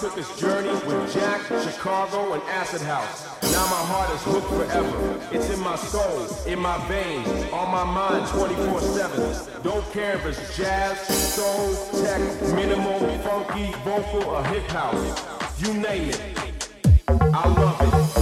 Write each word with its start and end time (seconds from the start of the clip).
took 0.00 0.14
this 0.14 0.40
journey 0.40 0.72
with 0.86 1.12
Jack, 1.12 1.42
Chicago, 1.62 2.32
and 2.32 2.42
Acid 2.44 2.80
House. 2.80 3.26
Now 3.52 3.66
my 3.66 3.82
heart 3.84 4.10
is 4.14 4.22
hooked 4.22 4.46
forever. 4.46 5.20
It's 5.30 5.50
in 5.50 5.60
my 5.60 5.76
soul, 5.76 6.26
in 6.46 6.58
my 6.58 6.78
veins, 6.88 7.28
on 7.52 7.70
my 7.70 7.84
mind 7.84 8.24
24-7. 8.28 9.62
Don't 9.62 9.84
care 9.92 10.14
if 10.14 10.24
it's 10.24 10.56
jazz, 10.56 10.98
soul, 11.34 11.74
tech, 12.02 12.20
minimal, 12.54 12.98
funky, 13.18 13.72
vocal, 13.84 14.24
or 14.24 14.42
hip 14.44 14.66
house. 14.70 15.22
You 15.58 15.74
name 15.74 16.08
it. 16.08 16.20
I 17.06 17.48
love 17.48 18.16
it. 18.16 18.19